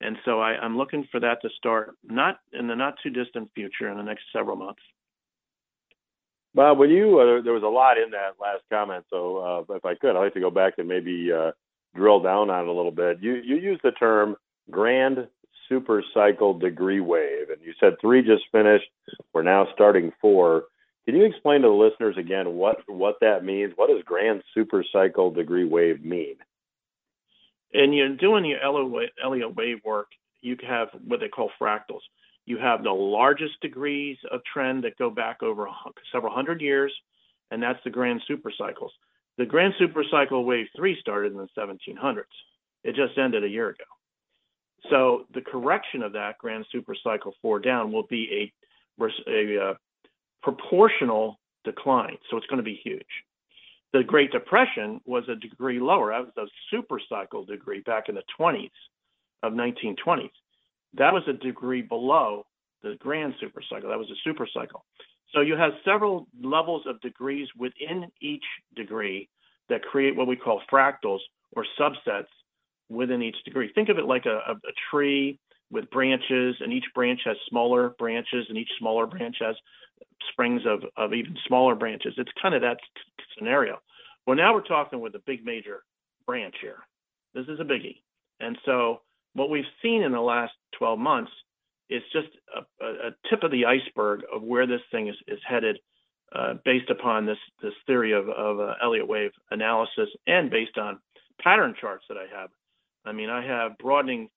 [0.00, 3.50] and so I, I'm looking for that to start not in the not too distant
[3.54, 4.82] future in the next several months.
[6.54, 9.84] Bob, when you uh, there was a lot in that last comment, so uh, if
[9.84, 11.52] I could, I'd like to go back and maybe uh,
[11.94, 13.18] drill down on it a little bit.
[13.20, 14.36] You you used the term
[14.70, 15.28] grand
[15.68, 18.86] super cycle degree wave, and you said three just finished.
[19.32, 20.64] We're now starting four.
[21.04, 23.72] Can you explain to the listeners again what what that means?
[23.76, 26.36] What does grand super cycle degree wave mean?
[27.72, 30.08] And you're doing your Elliott wave work.
[30.40, 32.02] You have what they call fractals.
[32.44, 35.68] You have the largest degrees of trend that go back over
[36.12, 36.92] several hundred years,
[37.50, 38.90] and that's the grand supercycles.
[39.36, 42.22] The grand supercycle wave three started in the 1700s.
[42.84, 43.84] It just ended a year ago.
[44.90, 48.52] So the correction of that grand supercycle four down will be
[49.00, 49.74] a, a uh,
[50.42, 52.16] proportional decline.
[52.30, 53.04] So it's going to be huge.
[53.92, 56.10] The Great Depression was a degree lower.
[56.10, 58.70] That was a supercycle degree back in the 20s
[59.42, 60.30] of 1920s.
[60.94, 62.44] That was a degree below
[62.82, 63.88] the grand super cycle.
[63.88, 64.84] That was a super cycle.
[65.34, 68.44] So you have several levels of degrees within each
[68.74, 69.28] degree
[69.68, 71.18] that create what we call fractals
[71.52, 72.26] or subsets
[72.88, 73.70] within each degree.
[73.74, 75.38] Think of it like a, a, a tree
[75.70, 79.56] with branches, and each branch has smaller branches, and each smaller branch has
[80.30, 82.14] springs of, of even smaller branches.
[82.16, 82.78] It's kind of that
[83.36, 83.78] scenario.
[84.26, 85.82] Well, now we're talking with a big major
[86.26, 86.78] branch here.
[87.34, 88.00] This is a biggie.
[88.40, 89.00] And so
[89.34, 91.30] what we've seen in the last 12 months
[91.88, 95.78] is just a, a tip of the iceberg of where this thing is, is headed
[96.34, 100.98] uh, based upon this, this theory of, of uh, Elliott wave analysis and based on
[101.40, 102.50] pattern charts that I have.
[103.04, 104.28] I mean, I have broadening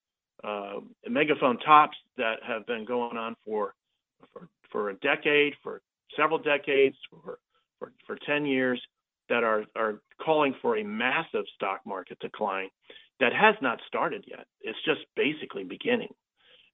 [0.44, 0.76] uh,
[1.08, 3.74] megaphone tops that have been going on for,
[4.32, 5.82] for, for a decade, for
[6.16, 7.40] several decades, for,
[7.80, 8.82] for, for 10 years
[9.30, 12.70] that are, are calling for a massive stock market decline
[13.20, 14.46] that has not started yet.
[14.62, 16.14] It's just basically beginning.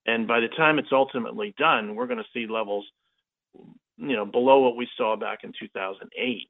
[0.05, 2.85] And by the time it's ultimately done, we're going to see levels,
[3.97, 6.49] you know, below what we saw back in 2008.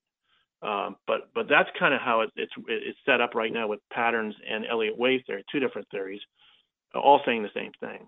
[0.62, 3.82] Um, but but that's kind of how it, it's it's set up right now with
[3.92, 6.22] patterns and Elliott wave theory, two different theories,
[6.94, 8.08] all saying the same thing.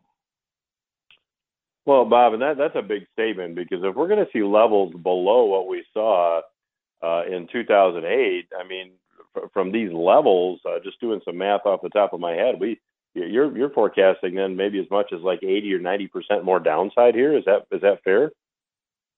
[1.88, 4.94] Well, Bob, and that that's a big statement because if we're going to see levels
[4.94, 6.42] below what we saw
[7.02, 8.92] uh, in 2008, I mean,
[9.38, 12.56] f- from these levels, uh, just doing some math off the top of my head,
[12.60, 12.82] we
[13.14, 17.16] you're you're forecasting then maybe as much as like 80 or 90 percent more downside
[17.16, 17.38] here.
[17.38, 18.34] Is that is that fair?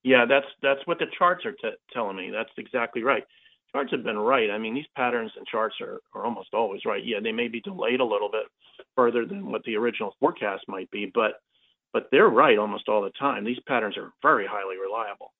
[0.04, 2.30] Yeah, that's that's what the charts are t- telling me.
[2.30, 3.24] That's exactly right.
[3.72, 4.52] Charts have been right.
[4.52, 7.04] I mean, these patterns and charts are, are almost always right.
[7.04, 8.44] Yeah, they may be delayed a little bit
[8.96, 11.42] further than what the original forecast might be, but
[11.94, 13.44] but they're right almost all the time.
[13.44, 15.32] These patterns are very highly reliable.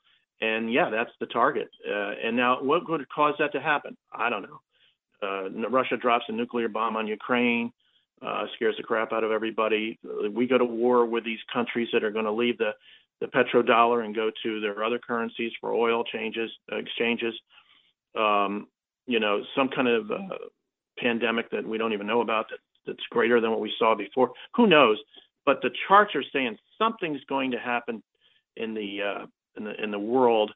[0.42, 1.70] And yeah, that's the target.
[1.88, 3.98] Uh, and now, what would cause that to happen?
[4.12, 4.62] I don't know.
[5.22, 7.74] Uh, Russia drops a nuclear bomb on Ukraine,
[8.26, 10.00] uh, scares the crap out of everybody.
[10.32, 12.72] We go to war with these countries that are going to leave the
[13.22, 17.34] the petrodollar and go to their other currencies for oil changes exchanges.
[18.18, 18.68] Um,
[19.08, 20.36] you know, some kind of uh,
[20.98, 24.32] pandemic that we don't even know about that that's greater than what we saw before.
[24.56, 24.98] Who knows?
[25.46, 28.04] But the charts are saying something's going to happen
[28.58, 29.26] in the uh,
[29.58, 30.52] in the in the world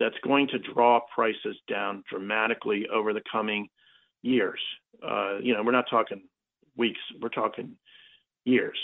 [0.00, 3.68] that's going to draw prices down dramatically over the coming
[4.22, 4.60] years.
[5.02, 6.22] Uh, you know, we're not talking
[6.76, 7.76] weeks; we're talking
[8.44, 8.78] years.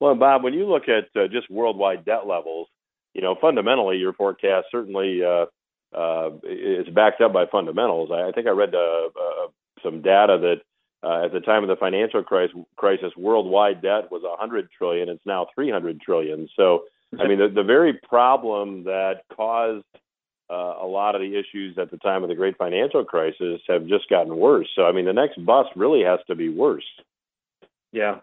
[0.00, 2.68] Well, Bob, when you look at uh, just worldwide debt levels,
[3.14, 5.46] you know, fundamentally, your forecast certainly uh,
[5.92, 8.10] uh, is backed up by fundamentals.
[8.12, 9.46] I, I think I read uh, uh,
[9.82, 10.60] some data that
[11.02, 15.08] uh, at the time of the financial crisis, crisis, worldwide debt was 100 trillion.
[15.08, 16.48] It's now 300 trillion.
[16.56, 16.84] So
[17.18, 19.84] I mean, the, the very problem that caused
[20.50, 23.86] uh, a lot of the issues at the time of the great financial crisis have
[23.86, 24.68] just gotten worse.
[24.74, 26.84] So, I mean, the next bust really has to be worse.
[27.92, 28.18] Yeah,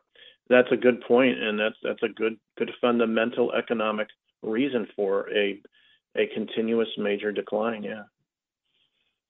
[0.50, 4.08] that's a good point, and that's that's a good good fundamental economic
[4.44, 5.60] reason for a
[6.16, 7.82] a continuous major decline.
[7.82, 8.04] Yeah.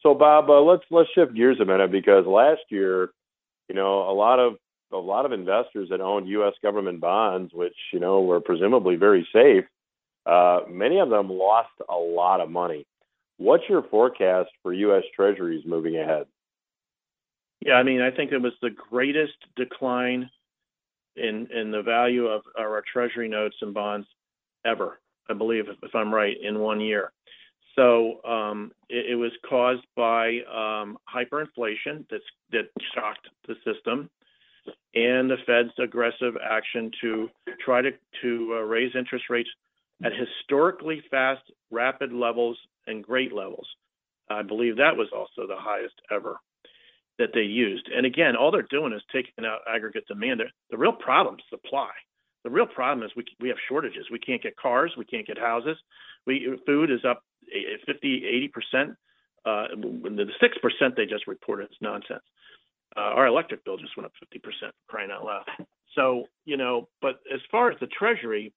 [0.02, 3.12] So, Bob, uh, let's let's shift gears a minute because last year,
[3.70, 4.56] you know, a lot of
[4.92, 6.54] a lot of investors that owned U.S.
[6.62, 9.66] government bonds, which you know were presumably very safe,
[10.26, 12.86] uh, many of them lost a lot of money.
[13.38, 15.04] What's your forecast for U.S.
[15.16, 16.26] Treasuries moving ahead?
[17.62, 20.30] Yeah, I mean, I think it was the greatest decline
[21.16, 24.08] in in the value of our Treasury notes and bonds
[24.66, 25.00] ever.
[25.30, 27.12] I believe, if I'm right, in one year.
[27.76, 34.10] So um, it, it, was caused by um, hyperinflation that shocked the system
[34.94, 37.30] and the Fed's aggressive action to
[37.64, 39.50] try to, to uh, raise interest rates
[40.04, 42.58] at historically fast, rapid levels
[42.88, 43.68] and great levels.
[44.30, 46.38] I believe that was also the highest ever
[47.18, 47.88] that they used.
[47.96, 50.42] And again, all they're doing is taking out aggregate demand.
[50.72, 51.92] The real problem is supply.
[52.44, 54.06] The real problem is we we have shortages.
[54.12, 54.94] We can't get cars.
[54.98, 55.78] We can't get houses.
[56.28, 57.24] We food is up
[57.86, 58.90] 50, 80 percent.
[59.46, 62.24] Uh, the six percent they just reported is nonsense.
[62.98, 65.46] Uh, our electric bill just went up 50%, crying out loud.
[65.96, 68.52] So, you know, but as far as the Treasury,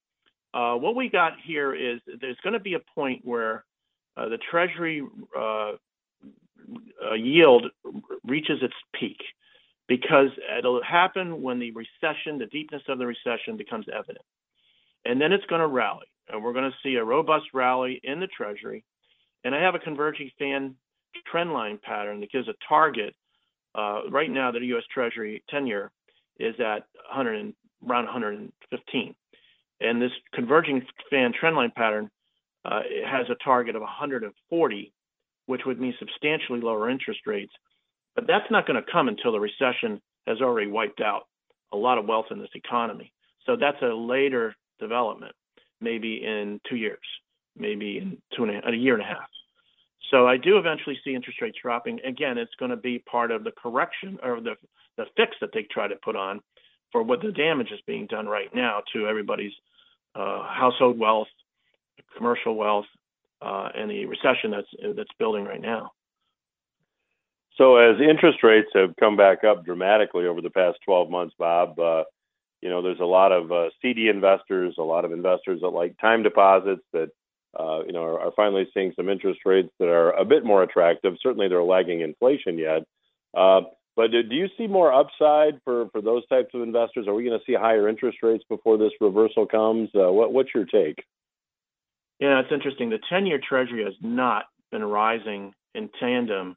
[0.54, 3.64] uh, what we got here is there's going to be a point where
[4.16, 5.02] uh, the Treasury
[5.38, 5.72] uh,
[7.04, 7.66] uh, yield
[8.24, 9.18] reaches its peak
[9.86, 14.24] because it'll happen when the recession, the deepness of the recession becomes evident.
[15.04, 16.06] And then it's going to rally.
[16.28, 18.84] And we're going to see a robust rally in the Treasury.
[19.44, 20.74] And I have a converging fan
[21.30, 23.14] trend line pattern that gives a target
[23.74, 24.84] uh, right now, that the U.S.
[24.92, 25.90] Treasury 10-year
[26.40, 27.54] is at 100
[27.88, 29.14] around 115,
[29.80, 32.10] and this converging fan trendline pattern
[32.64, 34.92] uh, has a target of 140,
[35.46, 37.52] which would mean substantially lower interest rates.
[38.14, 41.22] But that's not going to come until the recession has already wiped out
[41.72, 43.12] a lot of wealth in this economy.
[43.46, 45.34] So that's a later development,
[45.80, 46.98] maybe in two years,
[47.56, 49.28] maybe in two and a, a year and a half.
[50.10, 52.00] So I do eventually see interest rates dropping.
[52.04, 54.54] Again, it's going to be part of the correction or the
[54.96, 56.40] the fix that they try to put on
[56.90, 59.52] for what the damage is being done right now to everybody's
[60.14, 61.28] uh, household wealth,
[62.16, 62.86] commercial wealth,
[63.42, 65.92] uh, and the recession that's that's building right now.
[67.56, 71.78] So as interest rates have come back up dramatically over the past 12 months, Bob,
[71.78, 72.04] uh,
[72.60, 75.98] you know there's a lot of uh, CD investors, a lot of investors that like
[76.00, 77.10] time deposits that
[77.58, 80.62] uh, you know are, are, finally seeing some interest rates that are a bit more
[80.62, 81.14] attractive.
[81.22, 82.82] Certainly, they're lagging inflation yet.
[83.36, 83.62] Uh,
[83.98, 87.08] but do, you see more upside for, for those types of investors?
[87.08, 89.90] Are we going to see higher interest rates before this reversal comes?
[89.92, 91.04] Uh, what, what's your take?
[92.20, 92.90] Yeah, it's interesting.
[92.90, 96.56] The 10 year Treasury has not been rising in tandem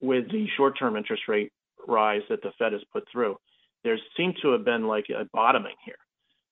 [0.00, 1.50] with the short term interest rate
[1.88, 3.36] rise that the Fed has put through.
[3.84, 5.96] There seemed to have been like a bottoming here.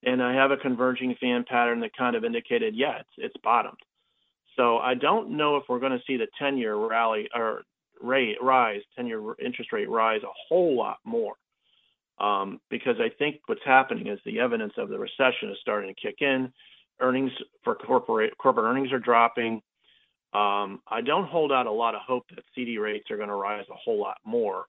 [0.04, 3.78] And I have a converging fan pattern that kind of indicated, yeah, it's, it's bottomed.
[4.56, 7.62] So I don't know if we're going to see the 10 year rally or
[8.00, 11.34] rate rise, 10 year interest rate rise a whole lot more.
[12.18, 16.00] Um, because I think what's happening is the evidence of the recession is starting to
[16.00, 16.50] kick in.
[16.98, 19.60] Earnings for corporate corporate earnings are dropping.
[20.32, 23.34] Um, I don't hold out a lot of hope that CD rates are going to
[23.34, 24.64] rise a whole lot more.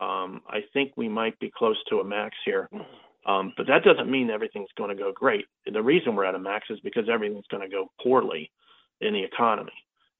[0.00, 2.68] Um, I think we might be close to a max here,
[3.26, 5.46] um, but that doesn't mean everything's going to go great.
[5.70, 8.50] The reason we're at a max is because everything's going to go poorly
[9.00, 9.72] in the economy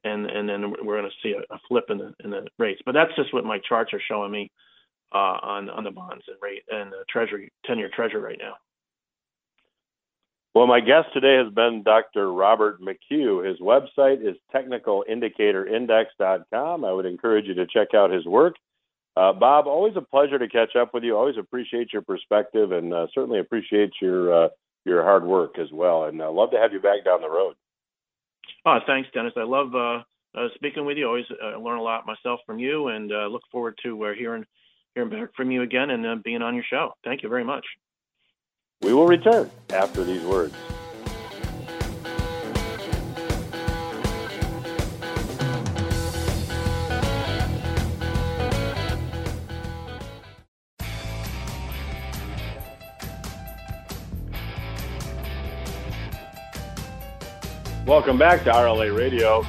[0.05, 2.81] and and then we're going to see a, a, flip in the in the rates.
[2.85, 4.53] But that's just what my charts are showing me
[5.13, 8.55] uh, on on the bonds and rate and the Treasury ten year Treasury right now.
[10.55, 12.33] Well, my guest today has been Dr.
[12.33, 13.45] Robert McHugh.
[13.45, 16.85] His website is technicalindicatorindex.com.
[16.85, 18.55] I would encourage you to check out his work.
[19.17, 21.17] Uh, Bob, always a pleasure to catch up with you.
[21.17, 24.49] Always appreciate your perspective and uh, certainly appreciate your uh,
[24.85, 26.05] your hard work as well.
[26.05, 27.55] And uh, love to have you back down the road.
[28.67, 29.33] Oh, thanks, Dennis.
[29.37, 30.03] I love uh,
[30.35, 31.07] uh, speaking with you.
[31.07, 34.45] Always uh, learn a lot myself from you, and uh, look forward to uh, hearing
[34.95, 36.95] hearing back from you again and uh, being on your show.
[37.05, 37.65] Thank you very much.
[38.83, 40.55] We will return after these words.
[57.87, 59.45] Welcome back to RLA Radio.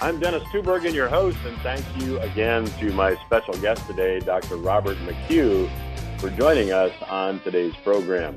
[0.00, 4.56] I'm Dennis Tubbergen, your host, and thank you again to my special guest today, Dr.
[4.56, 5.70] Robert McHugh,
[6.18, 8.34] for joining us on today's program.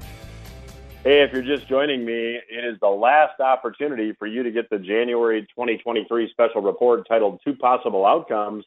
[1.04, 4.70] Hey, if you're just joining me, it is the last opportunity for you to get
[4.70, 8.64] the January 2023 special report titled Two Possible Outcomes.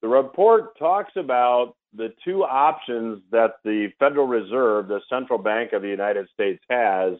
[0.00, 5.82] The report talks about the two options that the Federal Reserve, the central bank of
[5.82, 7.18] the United States, has,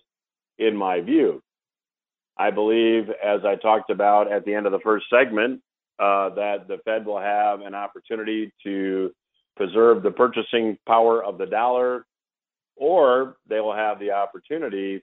[0.59, 1.43] in my view.
[2.39, 5.63] I believe, as I talked about at the end of the first segment,
[5.99, 9.11] uh, that the Fed will have an opportunity to
[9.57, 12.05] preserve the purchasing power of the dollar,
[12.77, 15.03] or they will have the opportunity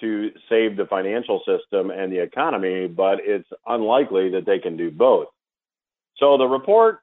[0.00, 4.90] to save the financial system and the economy, but it's unlikely that they can do
[4.90, 5.28] both.
[6.18, 6.98] So the report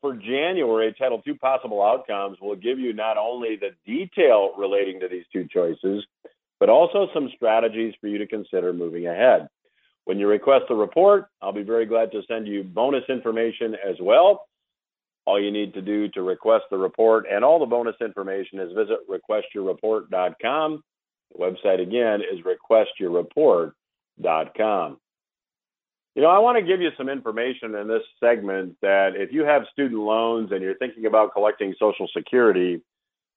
[0.00, 5.08] for January, titled Two Possible Outcomes, will give you not only the detail relating to
[5.08, 6.04] these two choices,
[6.60, 9.48] but also some strategies for you to consider moving ahead.
[10.04, 13.96] When you request a report, I'll be very glad to send you bonus information as
[14.00, 14.46] well.
[15.26, 18.74] All you need to do to request the report and all the bonus information is
[18.74, 20.82] visit requestyourreport.com.
[21.32, 24.98] The website again is requestyourreport.com.
[26.14, 29.42] You know, I want to give you some information in this segment that if you
[29.44, 32.80] have student loans and you're thinking about collecting Social Security,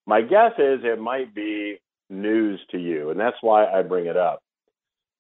[0.06, 4.18] my guess is it might be news to you, and that's why I bring it
[4.18, 4.42] up.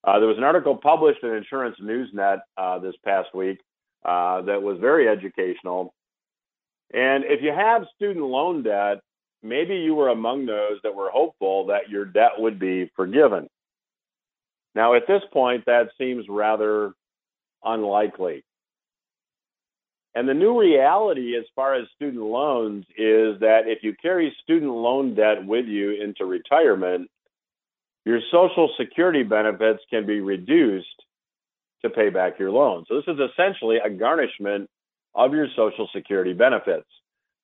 [0.04, 3.60] Uh, there was an article published in Insurance Newsnet uh, this past week
[4.06, 5.94] uh, that was very educational.
[6.94, 9.00] And if you have student loan debt,
[9.44, 13.50] maybe you were among those that were hopeful that your debt would be forgiven.
[14.76, 16.94] Now, at this point, that seems rather
[17.64, 18.44] unlikely.
[20.18, 24.72] And the new reality as far as student loans is that if you carry student
[24.72, 27.08] loan debt with you into retirement,
[28.04, 31.04] your Social Security benefits can be reduced
[31.84, 32.84] to pay back your loan.
[32.88, 34.68] So this is essentially a garnishment
[35.14, 36.88] of your Social Security benefits.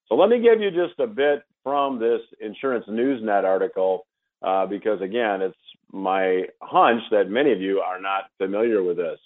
[0.08, 4.08] So let me give you just a bit from this Insurance Newsnet article,
[4.42, 5.56] uh, because again, it's
[5.92, 9.20] my hunch that many of you are not familiar with this.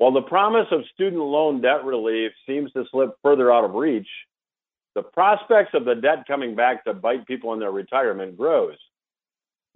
[0.00, 4.08] While the promise of student loan debt relief seems to slip further out of reach,
[4.94, 8.78] the prospects of the debt coming back to bite people in their retirement grows.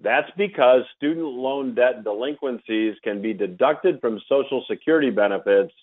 [0.01, 5.75] That's because student loan debt delinquencies can be deducted from Social Security benefits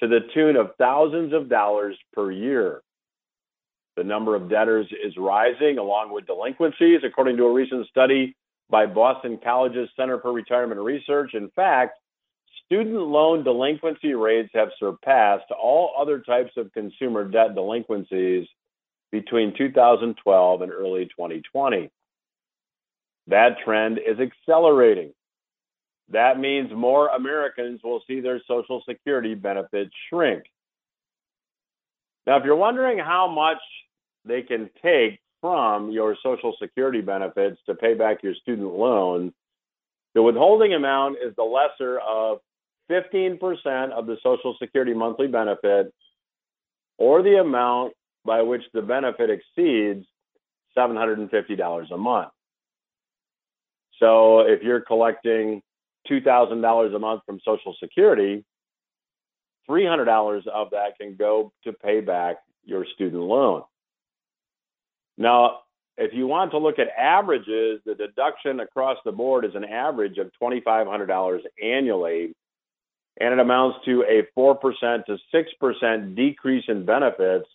[0.00, 2.82] to the tune of thousands of dollars per year.
[3.96, 8.34] The number of debtors is rising along with delinquencies, according to a recent study
[8.70, 11.34] by Boston College's Center for Retirement Research.
[11.34, 11.96] In fact,
[12.68, 18.46] student loan delinquency rates have surpassed all other types of consumer debt delinquencies
[19.10, 21.90] between 2012 and early 2020.
[23.28, 25.12] That trend is accelerating.
[26.10, 30.44] That means more Americans will see their Social Security benefits shrink.
[32.26, 33.58] Now, if you're wondering how much
[34.26, 39.32] they can take from your Social Security benefits to pay back your student loan,
[40.14, 42.40] the withholding amount is the lesser of
[42.90, 45.92] 15% of the Social Security monthly benefit
[46.96, 47.92] or the amount
[48.24, 50.06] by which the benefit exceeds
[50.76, 52.30] $750 a month.
[53.98, 55.62] So if you're collecting
[56.10, 58.44] $2,000 a month from Social Security,
[59.68, 63.62] $300 of that can go to pay back your student loan.
[65.16, 65.60] Now,
[65.96, 70.18] if you want to look at averages, the deduction across the board is an average
[70.18, 72.34] of $2,500 annually,
[73.20, 77.48] and it amounts to a 4% to 6% decrease in benefits,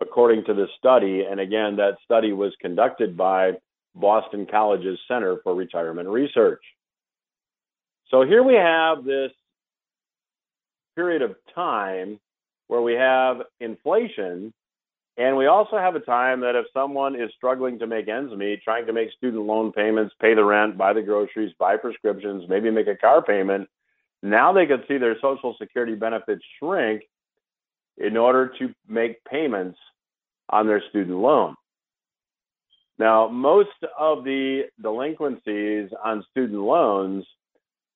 [0.00, 1.24] according to the study.
[1.28, 3.52] And again, that study was conducted by
[3.94, 6.62] Boston College's Center for Retirement Research.
[8.10, 9.32] So here we have this
[10.94, 12.20] period of time
[12.68, 14.52] where we have inflation,
[15.16, 18.62] and we also have a time that if someone is struggling to make ends meet,
[18.62, 22.70] trying to make student loan payments, pay the rent, buy the groceries, buy prescriptions, maybe
[22.70, 23.68] make a car payment,
[24.24, 27.02] now they could see their Social Security benefits shrink
[27.98, 29.78] in order to make payments
[30.48, 31.54] on their student loan.
[32.98, 37.24] Now, most of the delinquencies on student loans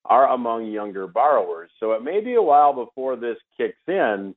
[0.05, 1.71] are among younger borrowers.
[1.81, 4.35] So it may be a while before this kicks in,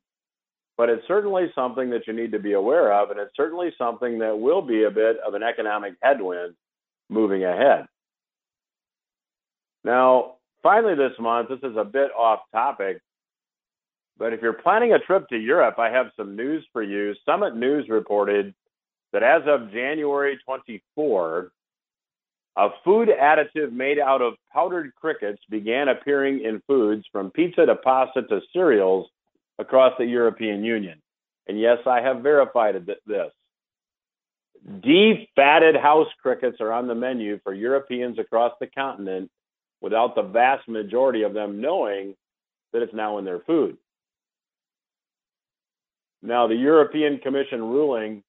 [0.78, 3.10] but it's certainly something that you need to be aware of.
[3.10, 6.56] And it's certainly something that will be a bit of an economic headwind
[7.10, 7.86] moving ahead.
[9.84, 13.02] Now, finally, this month, this is a bit off topic,
[14.18, 17.14] but if you're planning a trip to Europe, I have some news for you.
[17.26, 18.54] Summit News reported
[19.14, 21.52] that as of January 24,
[22.58, 27.76] a food additive made out of powdered crickets began appearing in foods from pizza to
[27.76, 29.08] pasta to cereals
[29.58, 31.02] across the European Union.
[31.48, 33.32] And yes, I have verified this.
[34.68, 39.32] Defatted house crickets are on the menu for Europeans across the continent
[39.82, 42.16] without the vast majority of them knowing
[42.72, 43.78] that it's now in their food.
[46.22, 48.24] Now, the European Commission ruling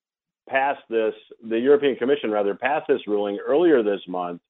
[0.49, 1.15] passed this,
[1.47, 4.41] the European Commission rather passed this ruling earlier this month.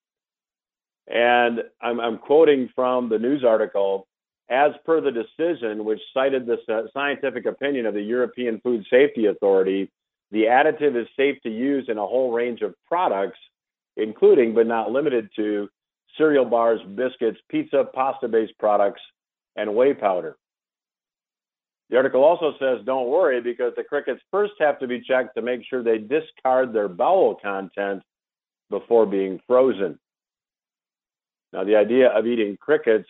[1.09, 4.07] And I'm, I'm quoting from the news article
[4.49, 6.59] as per the decision, which cited the
[6.93, 9.91] scientific opinion of the European Food Safety Authority,
[10.31, 13.39] the additive is safe to use in a whole range of products,
[13.97, 15.69] including but not limited to
[16.17, 19.01] cereal bars, biscuits, pizza, pasta based products,
[19.57, 20.37] and whey powder.
[21.91, 25.43] The article also says don't worry because the crickets first have to be checked to
[25.43, 28.03] make sure they discard their bowel content
[28.71, 29.99] before being frozen.
[31.53, 33.09] Now, the idea of eating crickets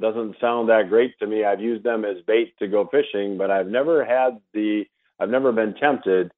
[0.00, 1.44] doesn't sound that great to me.
[1.44, 4.84] I've used them as bait to go fishing, but I've never had the,
[5.20, 6.32] I've never been tempted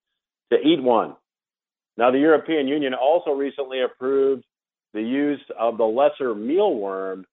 [0.52, 1.16] to eat one.
[1.96, 4.44] Now, the European Union also recently approved
[4.92, 7.24] the use of the lesser mealworm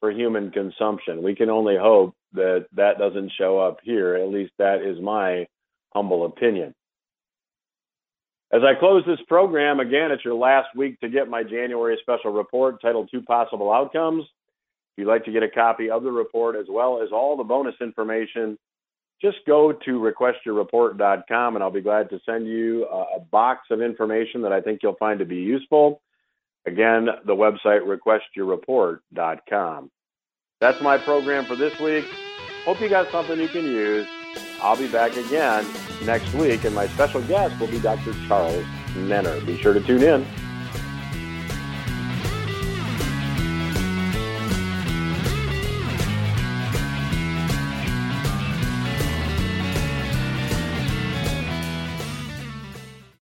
[0.00, 1.22] for human consumption.
[1.22, 4.16] We can only hope that that doesn't show up here.
[4.16, 5.46] At least that is my
[5.92, 6.74] humble opinion.
[8.52, 12.32] As I close this program, again, it's your last week to get my January special
[12.32, 14.22] report titled Two Possible Outcomes.
[14.22, 17.42] If you'd like to get a copy of the report as well as all the
[17.42, 18.56] bonus information,
[19.20, 24.42] just go to requestyourreport.com and I'll be glad to send you a, box of information
[24.42, 26.00] that I think you'll find to be useful.
[26.66, 27.82] Again, the website
[28.36, 29.90] requestyourreport.com.
[30.60, 32.06] That's my program for this week.
[32.64, 34.06] Hope you got something you can use.
[34.62, 35.66] I'll be back again
[36.04, 38.14] next week, and my special guest will be Dr.
[38.26, 39.44] Charles Nenner.
[39.44, 40.26] Be sure to tune in.